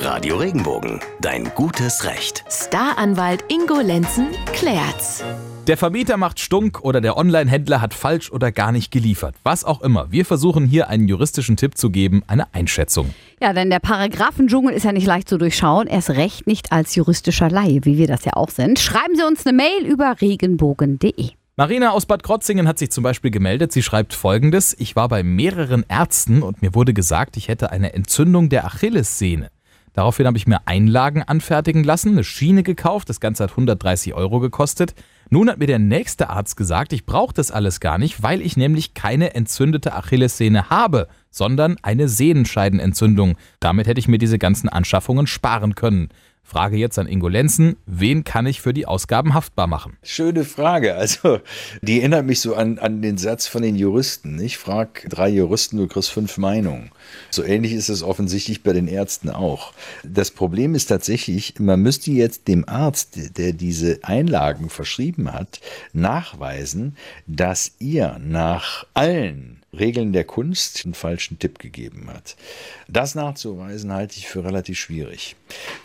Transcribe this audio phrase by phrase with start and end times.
[0.00, 2.44] Radio Regenbogen, dein gutes Recht.
[2.48, 5.24] Staranwalt Ingo Lenzen klärt's.
[5.66, 9.34] Der Vermieter macht stunk oder der Online-Händler hat falsch oder gar nicht geliefert.
[9.42, 10.10] Was auch immer.
[10.12, 13.12] Wir versuchen hier einen juristischen Tipp zu geben, eine Einschätzung.
[13.42, 15.88] Ja, denn der Paragraphendschungel ist ja nicht leicht zu durchschauen.
[15.88, 18.78] Erst recht nicht als juristischer Laie, wie wir das ja auch sind.
[18.78, 21.30] Schreiben Sie uns eine Mail über regenbogen.de.
[21.56, 23.72] Marina aus Bad Krotzingen hat sich zum Beispiel gemeldet.
[23.72, 27.94] Sie schreibt folgendes: Ich war bei mehreren Ärzten und mir wurde gesagt, ich hätte eine
[27.94, 29.50] Entzündung der Achillessehne.
[29.98, 34.38] Daraufhin habe ich mir Einlagen anfertigen lassen, eine Schiene gekauft, das Ganze hat 130 Euro
[34.38, 34.94] gekostet.
[35.28, 38.56] Nun hat mir der nächste Arzt gesagt, ich brauche das alles gar nicht, weil ich
[38.56, 43.36] nämlich keine entzündete Achillessehne habe, sondern eine Sehenscheidenentzündung.
[43.58, 46.10] Damit hätte ich mir diese ganzen Anschaffungen sparen können.
[46.48, 49.98] Frage jetzt an Ingo Lenzen, wen kann ich für die Ausgaben haftbar machen?
[50.02, 50.94] Schöne Frage.
[50.94, 51.40] Also,
[51.82, 54.40] die erinnert mich so an, an den Satz von den Juristen.
[54.40, 56.90] Ich frage drei Juristen, du kriegst fünf Meinungen.
[57.30, 59.74] So ähnlich ist es offensichtlich bei den Ärzten auch.
[60.04, 65.60] Das Problem ist tatsächlich, man müsste jetzt dem Arzt, der diese Einlagen verschrieben hat,
[65.92, 72.36] nachweisen, dass ihr nach allen Regeln der Kunst einen falschen Tipp gegeben hat.
[72.88, 75.36] Das nachzuweisen halte ich für relativ schwierig.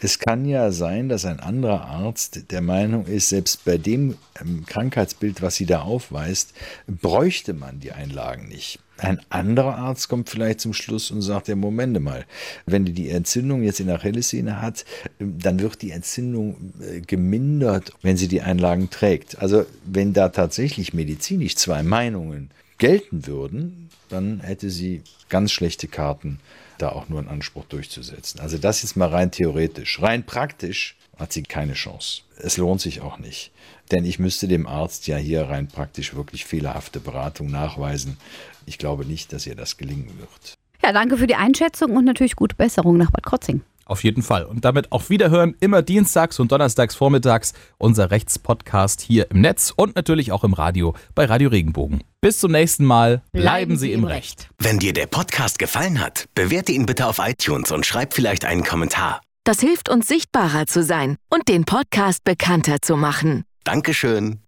[0.02, 4.66] Es kann ja sein, dass ein anderer Arzt der Meinung ist, selbst bei dem ähm,
[4.66, 6.54] Krankheitsbild, was sie da aufweist,
[6.88, 8.80] bräuchte man die Einlagen nicht.
[8.98, 12.26] Ein anderer Arzt kommt vielleicht zum Schluss und sagt, ja, Moment mal,
[12.66, 14.86] wenn die die Entzündung jetzt in der Achillessehne hat,
[15.20, 19.40] ähm, dann wird die Entzündung äh, gemindert, wenn sie die Einlagen trägt.
[19.40, 22.50] Also wenn da tatsächlich medizinisch zwei Meinungen
[22.84, 26.42] gelten würden, dann hätte sie ganz schlechte Karten,
[26.80, 28.42] da auch nur einen Anspruch durchzusetzen.
[28.42, 30.02] Also das ist mal rein theoretisch.
[30.02, 32.24] Rein praktisch hat sie keine Chance.
[32.36, 33.52] Es lohnt sich auch nicht.
[33.94, 38.18] Denn ich müsste dem Arzt ja hier rein praktisch wirklich fehlerhafte Beratung nachweisen.
[38.66, 40.56] Ich glaube nicht, dass ihr das gelingen wird.
[40.84, 43.62] Ja, danke für die Einschätzung und natürlich gute Besserung nach Bad Krotzing.
[43.94, 44.46] Auf jeden Fall.
[44.46, 49.96] Und damit auch wiederhören, immer dienstags und donnerstags vormittags unser Rechtspodcast hier im Netz und
[49.96, 52.04] natürlich auch im Radio bei Radio Regenbogen.
[52.20, 53.22] Bis zum nächsten Mal.
[53.32, 54.50] Bleiben, Bleiben Sie im Recht.
[54.58, 58.64] Wenn dir der Podcast gefallen hat, bewerte ihn bitte auf iTunes und schreib vielleicht einen
[58.64, 59.22] Kommentar.
[59.44, 63.44] Das hilft uns sichtbarer zu sein und den Podcast bekannter zu machen.
[63.64, 64.43] Dankeschön.